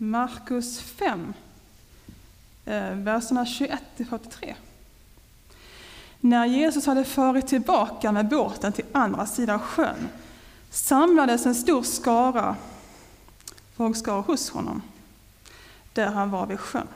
[0.00, 1.34] Markus 5,
[2.64, 4.54] eh, verserna 21-43.
[6.20, 10.08] När Jesus hade farit tillbaka med båten till andra sidan sjön
[10.70, 12.56] samlades en stor skara
[13.76, 14.82] folkskara hos honom,
[15.92, 16.88] där han var vid sjön.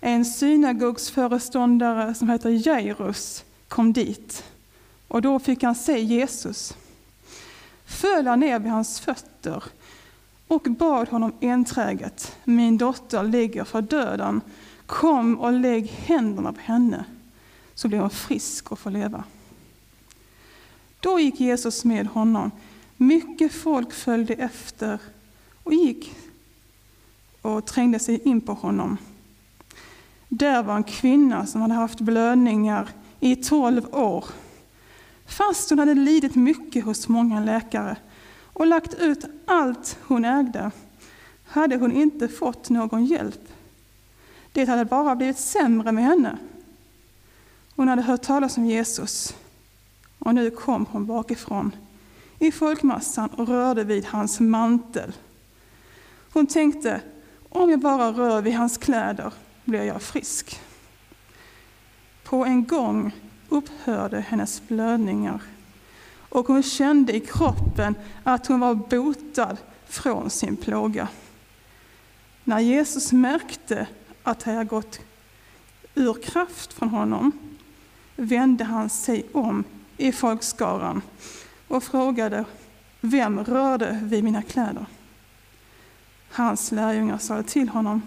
[0.00, 4.44] En synagogsföreståndare som heter Jairus kom dit
[5.08, 6.76] och då fick han se Jesus.
[7.84, 9.62] Föll han ner vid hans fötter
[10.50, 14.40] och bad honom enträget, min dotter ligger för döden,
[14.86, 17.04] kom och lägg händerna på henne,
[17.74, 19.24] så blir hon frisk och får leva.
[21.00, 22.50] Då gick Jesus med honom.
[22.96, 24.98] Mycket folk följde efter
[25.62, 26.14] och gick
[27.42, 28.96] och trängde sig in på honom.
[30.28, 32.88] Där var en kvinna som hade haft blödningar
[33.20, 34.24] i tolv år.
[35.26, 37.96] Fast hon hade lidit mycket hos många läkare
[38.52, 40.70] och lagt ut allt hon ägde
[41.46, 43.48] hade hon inte fått någon hjälp.
[44.52, 46.38] Det hade bara blivit sämre med henne.
[47.76, 49.36] Hon hade hört talas om Jesus
[50.18, 51.72] och nu kom hon bakifrån
[52.38, 55.12] i folkmassan och rörde vid hans mantel.
[56.32, 57.00] Hon tänkte,
[57.48, 59.32] om jag bara rör vid hans kläder
[59.64, 60.60] blir jag frisk.
[62.24, 63.12] På en gång
[63.48, 65.42] upphörde hennes blödningar
[66.30, 71.08] och hon kände i kroppen att hon var botad från sin plåga.
[72.44, 73.86] När Jesus märkte
[74.22, 75.00] att det hade gått
[75.94, 77.32] ur kraft från honom
[78.16, 79.64] vände han sig om
[79.96, 81.02] i folkskaran
[81.68, 82.44] och frågade
[83.00, 84.86] vem rörde vid mina kläder?
[86.30, 88.02] Hans lärjungar sade till honom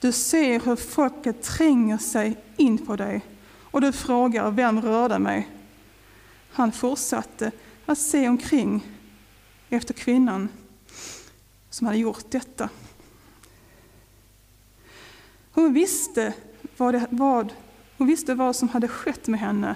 [0.00, 3.24] Du ser hur folket tränger sig in på dig
[3.70, 5.48] och du frågar vem rörde mig?
[6.50, 7.50] Han fortsatte
[7.86, 8.86] att se omkring
[9.68, 10.48] efter kvinnan
[11.70, 12.68] som hade gjort detta.
[15.52, 16.32] Hon visste
[16.76, 17.52] vad, det, vad,
[17.96, 19.74] hon visste vad som hade skett med henne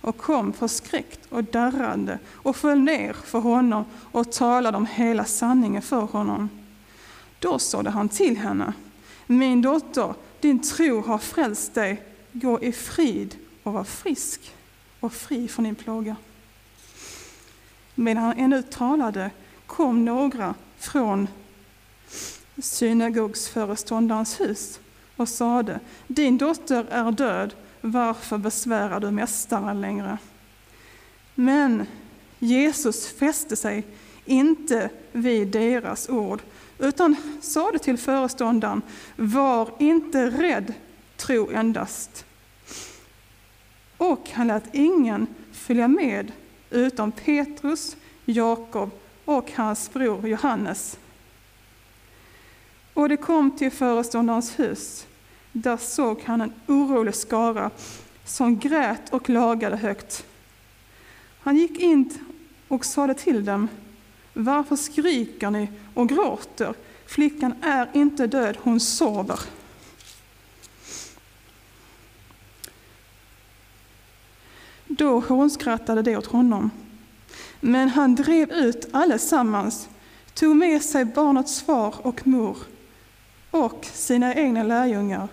[0.00, 5.82] och kom förskräckt och darrande och föll ner för honom och talade om hela sanningen
[5.82, 6.48] för honom.
[7.38, 8.72] Då sade han till henne,
[9.26, 12.02] min dotter, din tro har frälst dig,
[12.32, 14.54] gå i frid och var frisk
[15.00, 16.16] och fri från din plåga.
[17.94, 19.30] Medan han ännu talade
[19.66, 21.28] kom några från
[22.58, 24.80] synagogsföreståndarens hus
[25.16, 30.18] och sade, din dotter är död, varför besvärar du mästaren längre?
[31.34, 31.86] Men
[32.38, 33.86] Jesus fäste sig
[34.24, 36.42] inte vid deras ord,
[36.78, 38.82] utan sade till föreståndaren,
[39.16, 40.74] var inte rädd,
[41.16, 42.24] tro endast.
[44.00, 46.32] Och han lät ingen följa med
[46.70, 48.90] utom Petrus, Jakob
[49.24, 50.98] och hans bror Johannes.
[52.94, 55.06] Och det kom till föreståndarens hus.
[55.52, 57.70] Där såg han en orolig skara
[58.24, 60.24] som grät och klagade högt.
[61.40, 62.10] Han gick in
[62.68, 63.68] och sade till dem,
[64.34, 66.74] varför skriker ni och gråter?
[67.06, 69.40] Flickan är inte död, hon sover.
[74.92, 76.70] Då hånskrattade de åt honom.
[77.60, 79.88] Men han drev ut allesammans,
[80.34, 82.56] tog med sig barnets far och mor
[83.50, 85.28] och sina egna lärjungar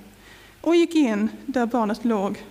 [0.62, 2.46] och gick in där barnet låg.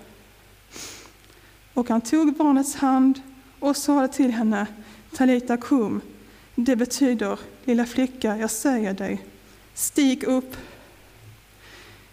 [1.75, 3.21] Och han tog barnets hand
[3.61, 4.67] och sade till henne,
[5.17, 6.01] Talita kum,
[6.55, 9.27] det betyder, lilla flicka, jag säger dig,
[9.75, 10.57] stig upp.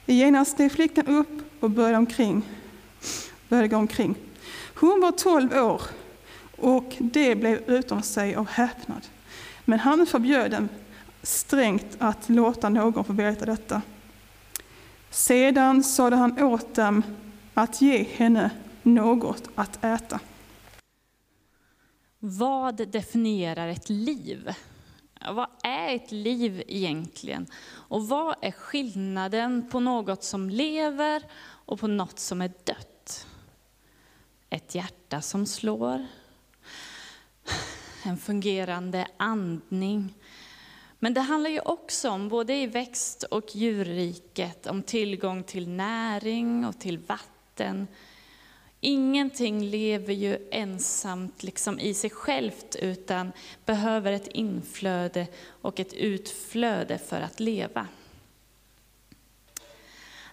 [0.05, 2.41] Genast steg flickan upp och började, omkring,
[3.49, 4.15] började gå omkring.
[4.83, 5.81] Hon var tolv år
[6.57, 9.07] och det blev utom sig av häpnad.
[9.65, 10.69] Men han förbjöd dem
[11.21, 13.81] strängt att låta någon få veta detta.
[15.09, 17.03] Sedan sade han åt dem
[17.53, 18.51] att ge henne
[18.81, 20.19] något att äta.
[22.19, 24.53] Vad definierar ett liv?
[25.31, 27.47] Vad är ett liv egentligen?
[27.71, 31.23] Och vad är skillnaden på något som lever
[31.65, 32.92] och på något som är dött?
[34.53, 36.05] Ett hjärta som slår,
[38.03, 40.13] en fungerande andning,
[40.99, 46.65] Men det handlar ju också om, både i växt och djurriket, om tillgång till näring
[46.65, 47.87] och till vatten.
[48.79, 53.31] Ingenting lever ju ensamt liksom i sig självt, utan
[53.65, 57.87] behöver ett inflöde och ett utflöde för att leva.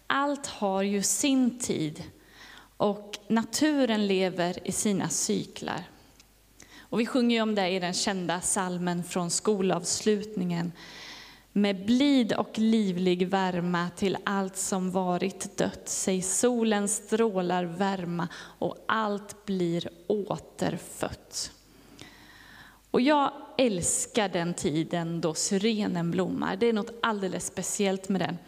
[0.06, 2.02] Allt har ju sin tid
[2.80, 5.84] och naturen lever i sina cyklar.
[6.78, 10.72] Och vi sjunger ju om det i den kända salmen från skolavslutningen.
[11.52, 18.84] Med blid och livlig värma till allt som varit dött, sig solens strålar värma och
[18.88, 21.52] allt blir återfött.
[22.90, 26.56] Och jag älskar den tiden då syrenen blommar.
[26.56, 28.38] Det är något alldeles speciellt med den.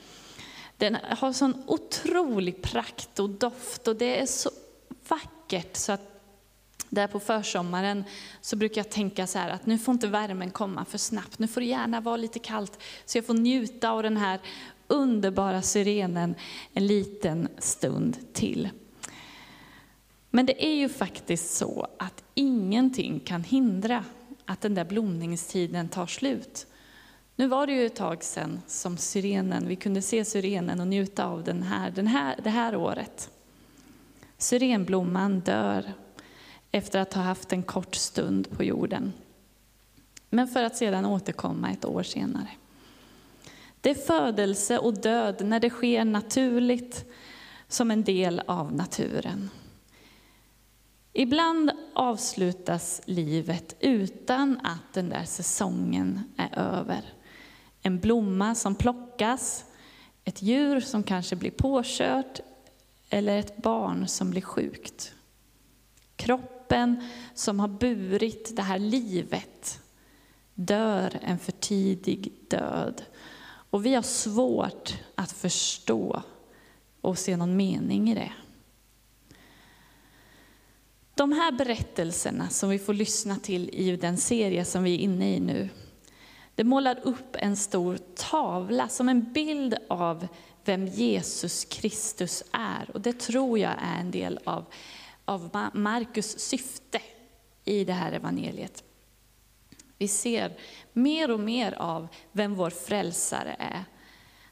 [0.82, 4.50] Den har sån otrolig prakt och doft och det är så
[5.08, 6.20] vackert så att
[6.88, 8.05] där på försommaren
[8.40, 11.49] så brukar jag tänka så här att nu får inte värmen komma för snabbt, nu
[11.49, 14.40] får det gärna vara lite kallt så jag får njuta av den här
[14.87, 16.34] underbara syrenen
[16.73, 18.69] en liten stund till.
[20.31, 24.05] Men det är ju faktiskt så att ingenting kan hindra
[24.44, 26.67] att den där blomningstiden tar slut.
[27.43, 31.27] Nu var det ju ett tag sedan som syrenen, vi kunde se syrenen och njuta
[31.27, 33.31] av den här, den här, det här året.
[34.39, 35.93] Syrenblomman dör
[36.71, 39.12] efter att ha haft en kort stund på jorden.
[40.31, 42.49] Men för att sedan återkomma ett år senare.
[43.81, 47.05] Det är födelse och död när det sker naturligt
[47.69, 49.50] som en del av naturen.
[51.12, 57.12] Ibland avslutas livet utan att den där säsongen är över.
[57.82, 59.64] En blomma som plockas,
[60.25, 62.40] ett djur som kanske blir påkört
[63.11, 65.14] eller ett barn som blir sjukt.
[66.17, 69.81] Kroppen som har burit det här livet
[70.55, 73.02] dör en för tidig död.
[73.70, 76.23] Och vi har svårt att förstå
[77.00, 78.32] och se någon mening i det.
[81.14, 85.37] De här berättelserna som vi får lyssna till i den serie som vi är inne
[85.37, 85.69] i nu,
[86.62, 90.29] det målar upp en stor tavla som en bild av
[90.64, 92.91] vem Jesus Kristus är.
[92.94, 94.64] Och det tror jag är en del av,
[95.25, 97.00] av Markus syfte
[97.64, 98.85] i det här evangeliet.
[99.99, 100.53] Vi ser
[100.93, 103.85] mer och mer av vem vår frälsare är.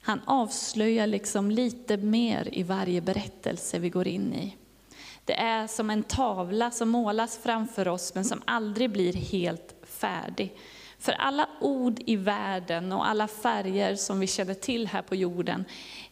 [0.02, 4.56] Han avslöjar liksom lite mer i varje berättelse vi går in i.
[5.24, 10.56] Det är som en tavla som målas framför oss men som aldrig blir helt färdig.
[11.00, 15.64] För alla ord i världen och alla färger som vi känner till här på jorden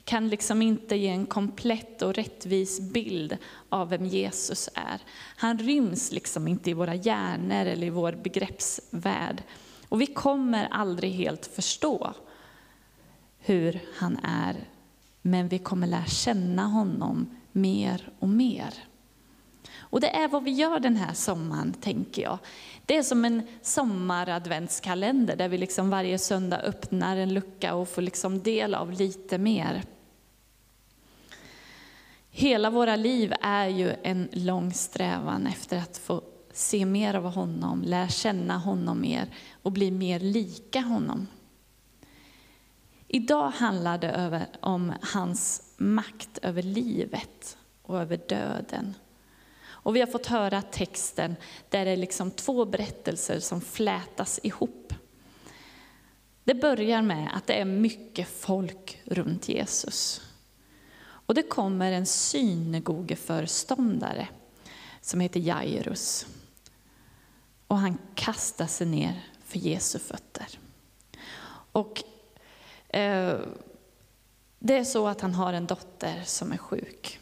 [0.04, 3.38] kan liksom inte ge en komplett och rättvis bild
[3.68, 5.00] av vem Jesus är.
[5.36, 9.42] Han ryms liksom inte i våra hjärnor eller i vår begreppsvärld.
[9.88, 12.14] Och vi kommer aldrig helt förstå
[13.38, 14.56] hur han är,
[15.22, 18.74] men vi kommer lära känna honom mer och mer.
[19.78, 22.38] Och det är vad vi gör den här sommaren, tänker jag.
[22.86, 28.02] Det är som en sommaradventskalender där vi liksom varje söndag öppnar en lucka och får
[28.02, 29.82] liksom del av lite mer.
[32.30, 36.22] Hela våra liv är ju en lång strävan efter att få
[36.52, 39.28] se mer av honom, lära känna honom mer
[39.62, 41.26] och bli mer lika honom.
[43.08, 48.94] Idag handlar det om hans makt över livet och över döden.
[49.88, 51.36] Och vi har fått höra texten
[51.68, 54.94] där det är liksom två berättelser som flätas ihop.
[56.44, 60.20] Det börjar med att det är mycket folk runt Jesus.
[61.00, 64.28] Och det kommer en synagogeföreståndare
[65.00, 66.26] som heter Jairus.
[67.66, 70.58] Och han kastar sig ner för Jesu fötter.
[71.72, 72.02] Och
[72.88, 73.38] eh,
[74.58, 77.20] det är så att han har en dotter som är sjuk.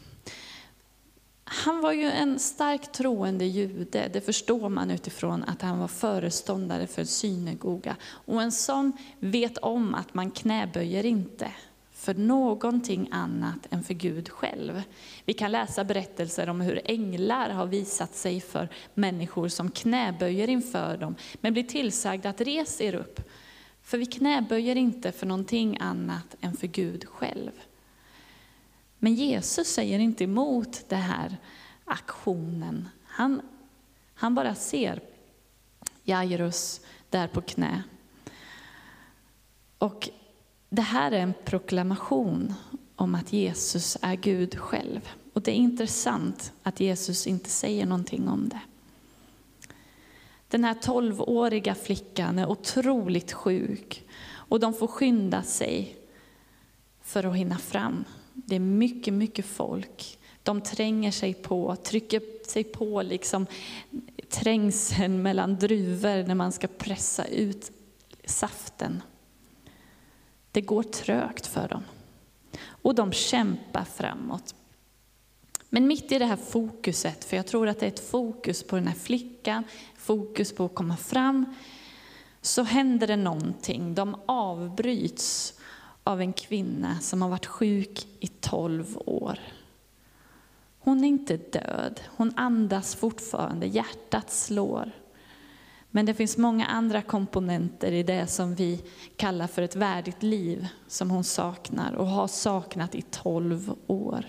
[1.49, 6.87] Han var ju en starkt troende jude, det förstår man utifrån att han var föreståndare
[6.87, 7.95] för en synagoga.
[8.03, 11.51] Och en sån vet om att man knäböjer inte
[11.91, 14.81] för någonting annat än för Gud själv.
[15.25, 20.97] Vi kan läsa berättelser om hur änglar har visat sig för människor som knäböjer inför
[20.97, 23.21] dem, men blir tillsagda att res er upp.
[23.83, 27.51] För vi knäböjer inte för någonting annat än för Gud själv.
[28.99, 31.37] Men Jesus säger inte emot den här
[31.85, 32.89] aktionen.
[33.03, 33.41] Han,
[34.13, 35.01] han bara ser
[36.03, 37.83] Jairus där på knä.
[39.77, 40.09] Och
[40.69, 42.53] det här är en proklamation
[42.95, 45.09] om att Jesus är Gud själv.
[45.33, 48.61] Och det är intressant att Jesus inte säger någonting om det.
[50.47, 55.97] Den här tolvåriga flickan är otroligt sjuk och de får skynda sig
[57.01, 58.05] för att hinna fram.
[58.45, 60.19] Det är mycket, mycket folk.
[60.43, 63.45] De tränger sig på, trycker sig på liksom
[64.29, 67.71] trängseln mellan druvor när man ska pressa ut
[68.25, 69.01] saften.
[70.51, 71.83] Det går trögt för dem.
[72.63, 74.55] Och de kämpar framåt.
[75.69, 78.75] Men mitt i det här fokuset, för jag tror att det är ett fokus på
[78.75, 79.63] den här flickan,
[79.97, 81.45] fokus på att komma fram,
[82.41, 83.95] så händer det någonting.
[83.95, 85.53] De avbryts
[86.07, 89.39] av en kvinna som har varit sjuk i tolv år.
[90.79, 94.91] Hon är inte död, hon andas fortfarande, hjärtat slår.
[95.91, 98.81] Men det finns många andra komponenter i det som vi
[99.15, 104.25] kallar för ett värdigt liv, som hon saknar och har saknat i tolv år.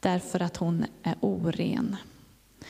[0.00, 1.96] Därför att hon är oren.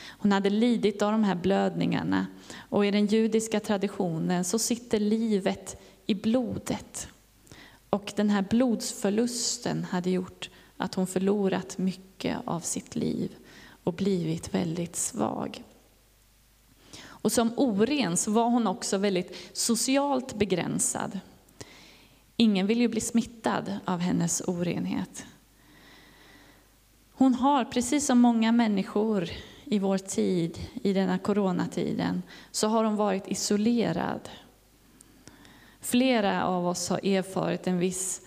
[0.09, 2.27] Hon hade lidit av de här blödningarna
[2.69, 7.09] och i den judiska traditionen så sitter livet i blodet.
[7.91, 13.37] Och den här blodsförlusten hade gjort att hon förlorat mycket av sitt liv
[13.85, 15.65] och blivit väldigt svag.
[17.03, 21.21] Och som oren så var hon också väldigt socialt begränsad.
[22.37, 25.27] Ingen vill ju bli smittad av hennes orenhet.
[27.13, 29.29] Hon har, precis som många människor
[29.65, 34.29] i vår tid, i denna coronatiden, så har hon varit isolerad.
[35.81, 38.23] Flera av oss har erfarit en viss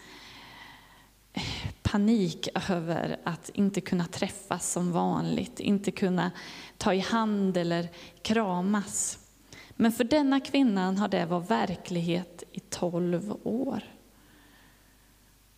[1.34, 1.44] eh,
[1.82, 6.32] panik över att inte kunna träffas som vanligt, inte kunna
[6.78, 7.90] ta i hand eller
[8.22, 9.20] kramas.
[9.76, 13.84] Men för denna kvinnan har det varit verklighet i tolv år.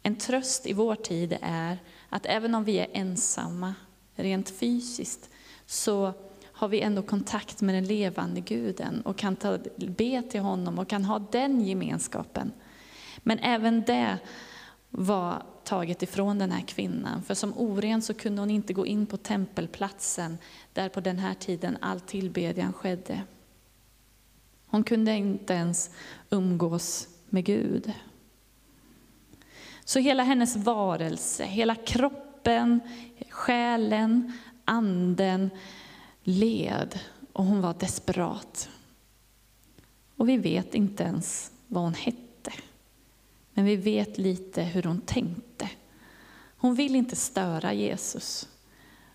[0.04, 1.78] En tröst i vår tid är
[2.10, 3.74] att även om vi är ensamma
[4.16, 5.30] rent fysiskt
[5.66, 6.14] så
[6.58, 10.88] har vi ändå kontakt med den levande guden och kan ta, be till honom och
[10.88, 12.52] kan ha den gemenskapen.
[13.18, 14.18] Men även det
[14.90, 17.24] var taget ifrån den här kvinnan.
[17.24, 20.38] För som oren så kunde hon inte gå in på tempelplatsen
[20.74, 23.22] där på den här tiden all tillbedjan skedde.
[24.68, 25.90] Hon kunde inte ens
[26.30, 27.94] umgås med Gud.
[29.86, 32.80] Så hela hennes varelse, hela kroppen,
[33.30, 34.34] själen,
[34.66, 35.50] anden
[36.28, 37.00] led
[37.34, 38.70] och hon var desperat.
[40.16, 42.52] Och vi vet inte ens vad hon hette.
[43.54, 45.70] Men vi vet lite hur hon tänkte.
[46.58, 48.50] Hon vill inte störa Jesus.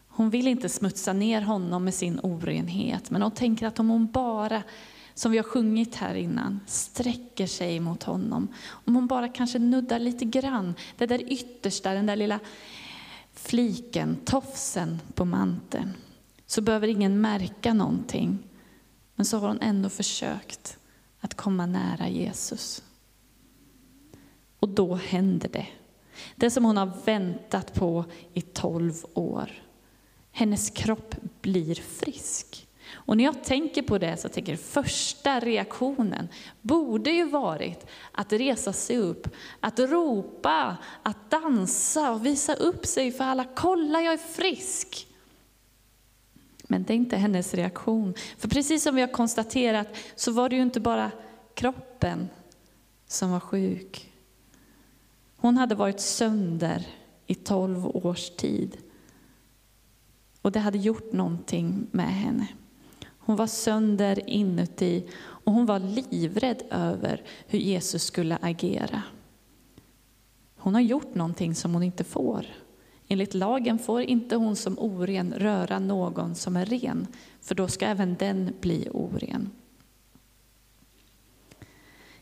[0.09, 3.11] Hon vill inte smutsa ner honom med sin orenhet.
[3.11, 4.62] Men hon tänker att om hon bara,
[5.14, 8.49] som vi har sjungit här innan, sträcker sig mot honom.
[8.67, 12.40] Om hon bara kanske nuddar lite grann, det där yttersta, den där lilla
[13.35, 15.95] fliken, tofsen på manteln.
[16.50, 18.38] Så behöver ingen märka någonting.
[19.14, 20.78] Men så har hon ändå försökt
[21.21, 22.83] att komma nära Jesus.
[24.59, 25.66] Och då händer det.
[26.37, 28.04] Det som hon har väntat på
[28.35, 29.50] i tolv år.
[30.33, 32.69] Hennes kropp blir frisk.
[32.92, 36.28] Och när jag tänker på det så tänker jag första reaktionen
[36.61, 39.28] borde ju varit att resa sig upp,
[39.61, 43.45] att ropa, att dansa och visa upp sig för alla.
[43.54, 45.07] Kolla, jag är frisk!
[46.71, 48.15] Men det är inte hennes reaktion.
[48.39, 51.11] För precis som vi har konstaterat så var det ju inte bara
[51.55, 52.29] kroppen
[53.07, 54.12] som var sjuk.
[55.37, 56.87] Hon hade varit sönder
[57.27, 58.77] i tolv års tid.
[60.43, 62.47] Och det hade gjort någonting med henne.
[63.19, 69.03] Hon var sönder inuti och hon var livrädd över hur Jesus skulle agera.
[70.57, 72.47] Hon har gjort någonting som hon inte får.
[73.12, 77.07] Enligt lagen får inte hon som oren röra någon som är ren,
[77.40, 79.50] för då ska även den bli oren.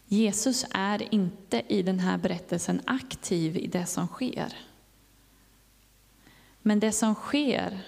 [0.04, 4.56] Jesus är inte i den här berättelsen aktiv i det som sker.
[6.62, 7.86] Men det som sker,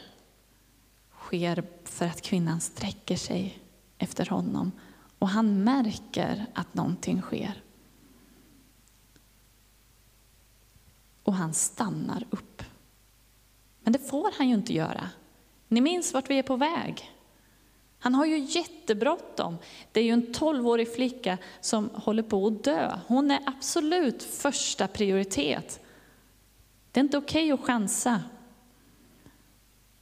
[1.19, 3.59] sker för att kvinnan sträcker sig
[3.99, 4.73] efter honom
[5.19, 7.62] och han märker att någonting sker.
[11.23, 12.50] Och han stannar upp.
[13.90, 15.09] Men det får han ju inte göra.
[15.68, 17.11] Ni minns vart vi är på väg.
[17.99, 19.56] Han har ju jättebråttom.
[19.92, 22.99] Det är ju en 12-årig flicka som håller på att dö.
[23.06, 25.80] Hon är absolut första prioritet.
[26.92, 28.23] Det är inte okej okay att chansa.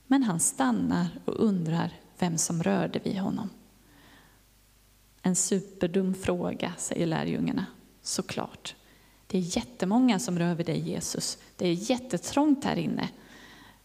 [0.07, 3.51] Men han stannar och undrar vem som rörde vid honom.
[5.23, 7.67] En superdum fråga, säger lärjungarna.
[8.03, 8.75] Såklart.
[9.27, 11.39] Det är jättemånga som rör vid dig Jesus.
[11.57, 13.09] Det är jättetrångt här inne.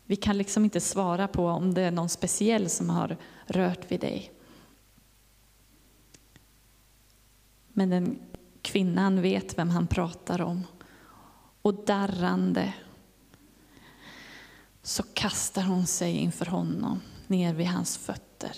[0.05, 3.99] Vi kan liksom inte svara på om det är någon speciell som har rört vid
[3.99, 4.31] dig.
[7.73, 8.19] Men den
[8.61, 10.63] kvinnan vet vem han pratar om.
[11.61, 12.73] Och darrande
[14.81, 18.57] så kastar hon sig inför honom ner vid hans fötter.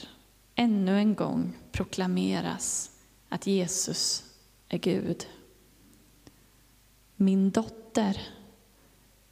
[0.55, 2.91] Ännu en gång proklameras
[3.29, 4.23] att Jesus
[4.69, 5.27] är Gud.
[7.15, 8.21] Min dotter,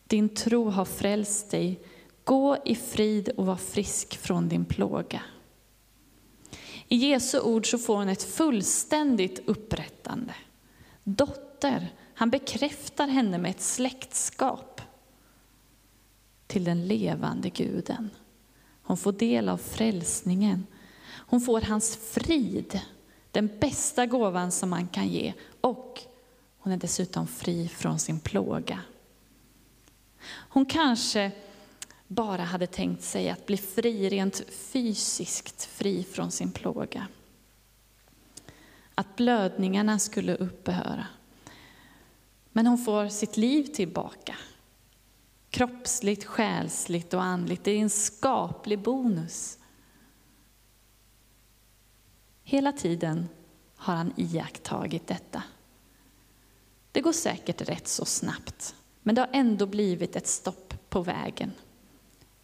[0.03, 1.79] din tro har frälst dig.
[2.23, 5.21] Gå i frid och var frisk från din plåga.
[6.87, 10.33] I Jesu ord så får hon ett fullständigt upprättande.
[11.03, 14.81] Dotter, han bekräftar henne med ett släktskap
[16.47, 18.09] till den levande guden.
[18.83, 20.67] Hon får del av frälsningen.
[21.05, 22.79] Hon får hans frid,
[23.31, 25.33] den bästa gåvan som man kan ge.
[25.61, 26.01] Och
[26.57, 28.79] hon är dessutom fri från sin plåga.
[30.25, 31.31] Hon kanske
[32.13, 37.07] bara hade tänkt sig att bli fri, rent fysiskt fri från sin plåga.
[38.95, 41.07] Att blödningarna skulle upphöra.
[42.51, 44.35] Men hon får sitt liv tillbaka.
[45.49, 47.63] Kroppsligt, själsligt och andligt.
[47.63, 49.57] Det är en skaplig bonus.
[52.43, 53.29] Hela tiden
[53.75, 55.43] har han iakttagit detta.
[56.91, 61.51] Det går säkert rätt så snabbt, men det har ändå blivit ett stopp på vägen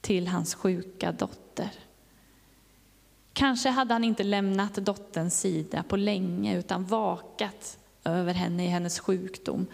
[0.02, 1.72] till hans sjuka dotter.
[3.34, 9.00] Kanske hade han inte lämnat dotterns sida på länge utan vakat över henne i hennes
[9.00, 9.68] sjukdom.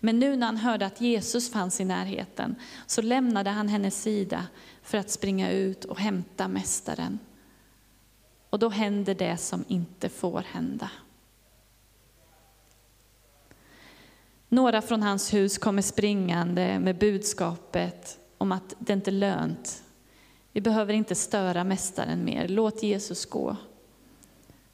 [0.00, 2.54] Men nu när han hörde att Jesus fanns i närheten
[2.86, 4.46] så lämnade han hennes sida
[4.82, 7.18] för att springa ut och hämta mästaren.
[8.50, 10.90] Och då händer det som inte får hända.
[14.48, 19.82] Några från hans hus kommer springande med budskapet om att det inte är lönt.
[20.52, 22.48] Vi behöver inte störa mästaren mer.
[22.48, 23.56] Låt Jesus gå.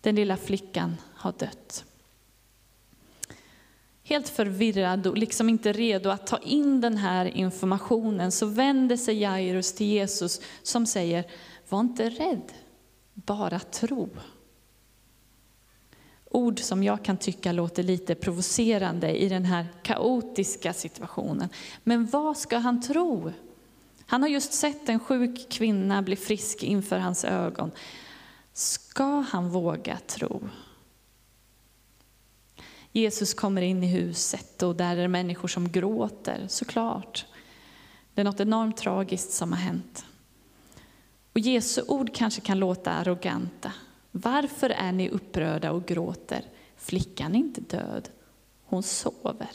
[0.01, 1.85] Den lilla flickan har dött.
[4.03, 9.19] Helt förvirrad och liksom inte redo att ta in den här informationen så vänder sig
[9.19, 11.25] Jairus till Jesus som säger,
[11.69, 12.53] var inte rädd,
[13.15, 14.09] bara tro.
[16.31, 21.49] Ord som jag kan tycka låter lite provocerande i den här kaotiska situationen.
[21.85, 23.33] Men vad ska han tro?
[24.11, 27.71] Han har just sett en sjuk kvinna bli frisk inför hans ögon.
[28.53, 30.49] Ska han våga tro?
[32.93, 37.27] Jesus kommer in i huset och där är det människor som gråter, såklart.
[38.15, 40.05] Det är något enormt tragiskt som har hänt.
[41.33, 43.73] Och Jesu ord kanske kan låta arroganta.
[44.11, 46.45] Varför är ni upprörda och gråter?
[46.77, 48.09] Flickan är inte död,
[48.65, 49.53] hon sover.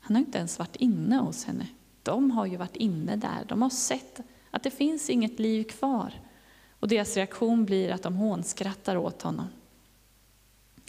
[0.00, 1.66] Han har inte ens varit inne hos henne.
[2.08, 6.12] De har ju varit inne där, de har sett att det finns inget liv kvar.
[6.80, 9.48] Och deras reaktion blir att de hånskrattar åt honom.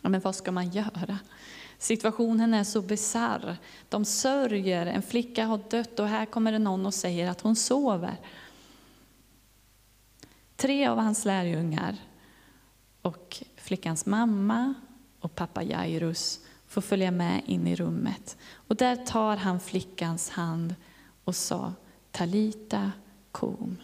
[0.01, 1.19] Ja, men vad ska man göra?
[1.77, 3.57] Situationen är så bisarr.
[3.89, 7.55] De sörjer, en flicka har dött och här kommer det någon och säger att hon
[7.55, 8.17] sover.
[10.55, 11.95] Tre av hans lärjungar
[13.01, 14.73] och flickans mamma
[15.19, 18.37] och pappa Jairus får följa med in i rummet.
[18.53, 20.75] Och där tar han flickans hand
[21.29, 21.73] och sa
[22.11, 22.91] Talita
[23.31, 23.77] kom.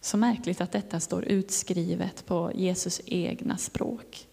[0.00, 4.28] Så märkligt att detta står utskrivet på Jesus egna språk.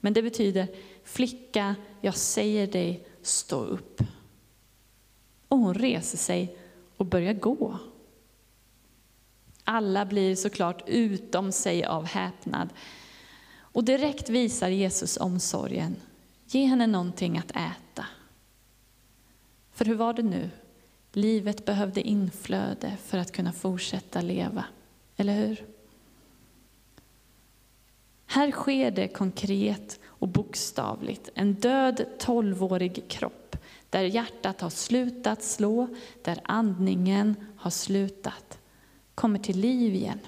[0.00, 0.68] Men det betyder,
[1.04, 4.02] flicka, jag säger dig, stå upp.
[5.48, 6.58] Och hon reser sig
[6.96, 7.78] och börjar gå.
[9.64, 12.68] Alla blir såklart utom sig av häpnad.
[13.50, 15.96] Och direkt visar Jesus omsorgen.
[16.46, 18.06] Ge henne någonting att äta.
[19.72, 20.50] För hur var det nu?
[21.12, 24.64] Livet behövde inflöde för att kunna fortsätta leva,
[25.16, 25.64] eller hur?
[28.26, 31.28] Här sker det konkret och bokstavligt.
[31.34, 33.56] En död tolvårig kropp
[33.90, 35.88] där hjärtat har slutat slå,
[36.22, 38.58] där andningen har slutat,
[39.14, 40.20] kommer till liv igen.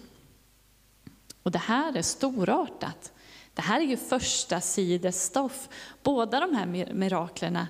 [1.42, 3.12] Och det här är storartat.
[3.54, 5.68] Det här är ju första sidesstoff.
[6.02, 7.68] Båda de här miraklerna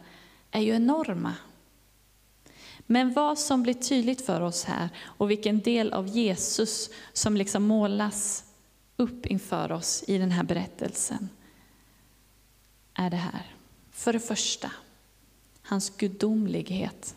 [0.51, 1.35] är ju enorma.
[2.93, 7.63] Men vad som blir tydligt för oss här och vilken del av Jesus som liksom
[7.67, 8.45] målas
[8.97, 11.29] upp inför oss i den här berättelsen
[12.95, 13.55] är det här.
[13.91, 14.73] För det första,
[15.63, 17.15] hans gudomlighet.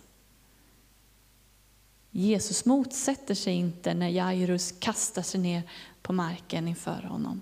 [2.11, 5.63] Jesus motsätter sig inte när Jairus kastar sig ner
[6.01, 7.41] på marken inför honom.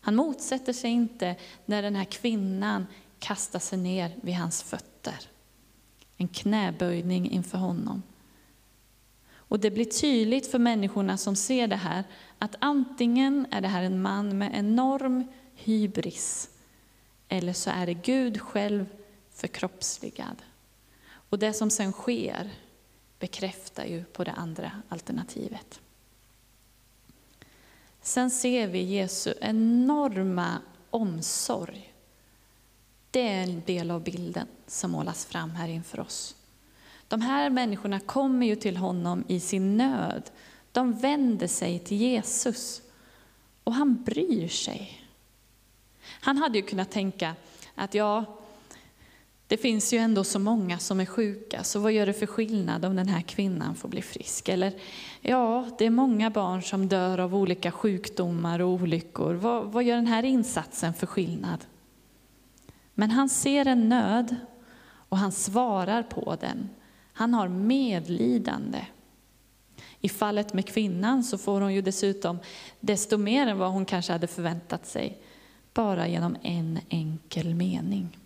[0.00, 2.86] Han motsätter sig inte när den här kvinnan
[3.18, 5.30] kastar sig ner vid hans fötter.
[6.20, 8.02] En knäböjning inför honom.
[9.32, 12.04] Och det blir tydligt för människorna som ser det här
[12.38, 16.50] att antingen är det här en man med enorm hybris
[17.28, 18.86] eller så är det Gud själv
[19.30, 20.42] förkroppsligad.
[21.10, 22.50] Och det som sen sker
[23.18, 25.80] bekräftar ju på det andra alternativet.
[28.02, 30.58] Sen ser vi Jesu enorma
[30.90, 31.89] omsorg.
[33.10, 36.36] Det är en del av bilden som målas fram här inför oss.
[37.08, 40.30] De här människorna kommer ju till honom i sin nöd.
[40.72, 42.82] De vänder sig till Jesus
[43.64, 45.06] och han bryr sig.
[46.02, 47.34] Han hade ju kunnat tänka
[47.74, 48.24] att ja,
[49.46, 52.84] det finns ju ändå så många som är sjuka, så vad gör det för skillnad
[52.84, 54.48] om den här kvinnan får bli frisk?
[54.48, 54.72] Eller
[55.20, 59.34] ja, det är många barn som dör av olika sjukdomar och olyckor.
[59.34, 61.64] Vad, vad gör den här insatsen för skillnad?
[63.00, 64.36] Men han ser en nöd
[65.08, 66.70] och han svarar på den.
[67.12, 68.86] Han har medlidande.
[70.00, 72.38] I fallet med kvinnan så får hon ju dessutom
[72.80, 75.18] desto mer än vad hon kanske hade förväntat sig,
[75.74, 78.18] bara genom en enkel mening.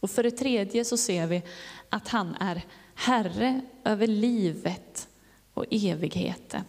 [0.00, 1.42] Och för det tredje så ser vi
[1.88, 2.62] att han är
[2.94, 5.08] Herre över livet
[5.54, 6.64] och evigheten.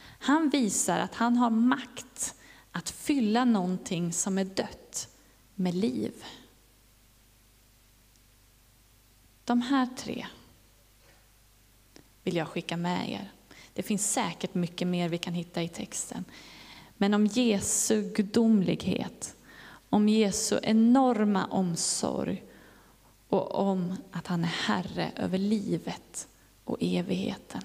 [0.00, 2.34] Han visar att han har makt
[2.72, 4.87] att fylla någonting som är dött
[5.58, 6.12] med liv.
[9.44, 10.26] De här tre
[12.22, 13.32] vill jag skicka med er.
[13.72, 16.24] Det finns säkert mycket mer vi kan hitta i texten.
[16.96, 19.36] Men om Jesu gudomlighet,
[19.90, 22.44] om Jesu enorma omsorg
[23.28, 26.28] och om att han är Herre över livet
[26.64, 27.62] och evigheten.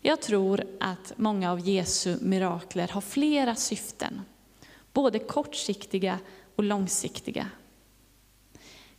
[0.00, 4.20] Jag tror att många av Jesu mirakler har flera syften,
[4.92, 6.18] både kortsiktiga
[6.56, 7.50] och långsiktiga.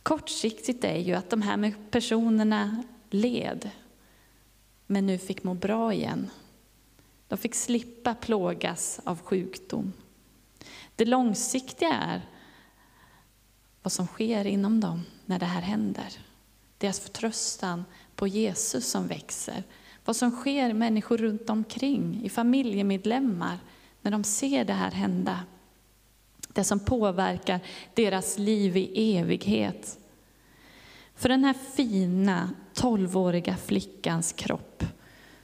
[0.02, 3.70] Kortsiktigt är ju att de här personerna led,
[4.86, 6.30] men nu fick må bra igen.
[7.28, 9.92] De fick slippa plågas av sjukdom.
[10.96, 12.22] Det långsiktiga är
[13.82, 16.18] vad som sker inom dem när det här händer.
[16.78, 17.84] Deras förtröstan
[18.16, 19.62] på Jesus som växer.
[20.04, 23.58] Vad som sker människor runt omkring, i familjemedlemmar,
[24.02, 25.40] när de ser det här hända.
[26.54, 27.60] Det som påverkar
[27.94, 29.98] deras liv i evighet.
[31.14, 34.84] För den här fina tolvåriga flickans kropp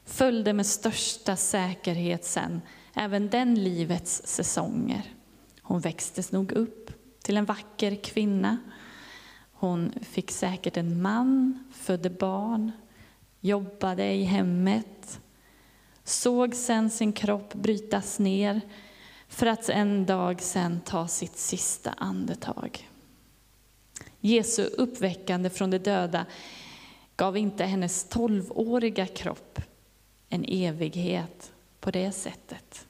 [0.05, 2.61] följde med största säkerhet sen
[2.95, 5.15] även den livets säsonger.
[5.63, 6.91] Hon växtes nog upp
[7.23, 8.59] till en vacker kvinna.
[9.53, 12.73] Hon fick säkert en man, födde barn,
[13.41, 15.21] jobbade i hemmet,
[16.05, 18.61] såg sen sin kropp brytas ner
[19.31, 22.89] för att en dag sen ta sitt sista andetag.
[24.21, 26.27] Jesu uppväckande från de döda
[27.17, 29.61] gav inte hennes tolvåriga kropp
[30.29, 32.87] en evighet på det sättet.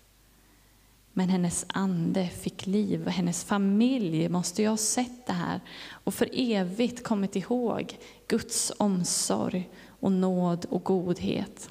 [1.13, 6.15] Men hennes ande fick liv och hennes familj måste ju ha sett det här och
[6.15, 7.99] för evigt kommit ihåg
[8.29, 11.71] Guds omsorg och nåd och godhet.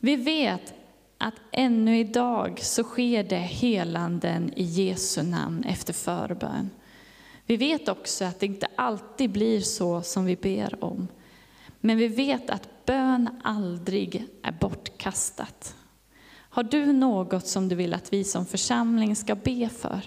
[0.00, 0.74] Vi vet
[1.18, 6.70] att ännu idag så sker det helanden i Jesu namn efter förbön.
[7.46, 11.08] Vi vet också att det inte alltid blir så som vi ber om.
[11.80, 15.74] Men vi vet att bön aldrig är bortkastat.
[16.56, 20.00] Har du något som du vill att vi som församling ska be för,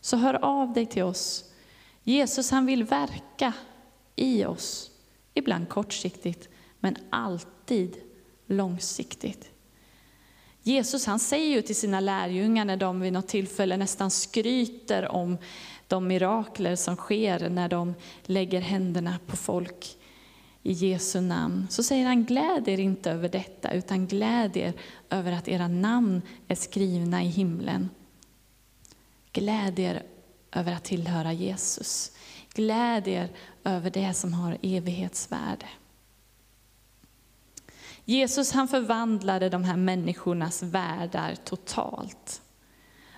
[0.00, 1.44] så hör av dig till oss.
[2.02, 3.52] Jesus han vill verka
[4.16, 4.90] i oss,
[5.34, 6.48] ibland kortsiktigt,
[6.80, 7.96] men alltid
[8.46, 9.51] långsiktigt.
[10.62, 15.38] Jesus han säger ju till sina lärjungar när de vid något tillfälle nästan skryter om
[15.88, 19.96] de mirakler som sker när de lägger händerna på folk
[20.62, 21.66] i Jesu namn.
[21.70, 24.72] Så säger han, gläd er inte över detta, utan gläd er
[25.10, 27.90] över att era namn är skrivna i himlen.
[29.32, 30.02] Gläd er
[30.52, 32.12] över att tillhöra Jesus.
[32.54, 33.28] Gläd er
[33.64, 35.66] över det som har evighetsvärde.
[38.04, 42.42] Jesus han förvandlade de här människornas världar totalt.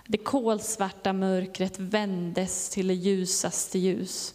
[0.07, 4.33] Det kolsvarta mörkret vändes till det ljusaste ljus.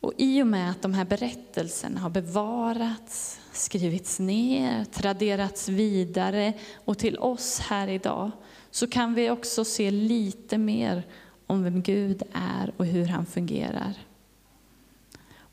[0.00, 6.52] Och i och med att de här berättelserna har bevarats, skrivits ner, traderats vidare
[6.84, 8.30] och till oss här idag,
[8.70, 11.02] så kan vi också se lite mer
[11.46, 13.94] om vem Gud är och hur han fungerar.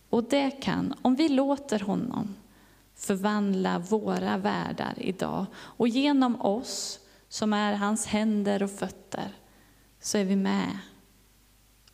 [0.09, 2.35] Och det kan, om vi låter honom,
[3.01, 5.45] förvandla våra världar idag.
[5.55, 9.35] Och genom oss, som är hans händer och fötter,
[9.99, 10.77] så är vi med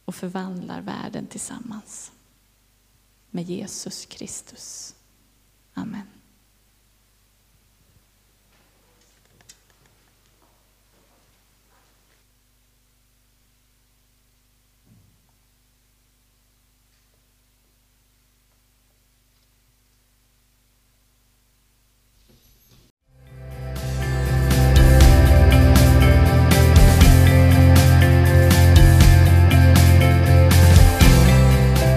[0.06, 2.12] och förvandlar världen tillsammans
[3.30, 4.96] med Jesus Kristus.
[5.74, 6.17] Amen.